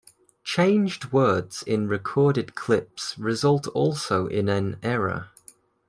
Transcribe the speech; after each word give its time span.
Changed 0.43 1.11
words 1.11 1.61
in 1.61 1.87
recorded 1.87 2.55
clips 2.55 3.15
result 3.19 3.67
also 3.67 4.25
in 4.25 4.49
an 4.49 4.79
error. 4.81 5.29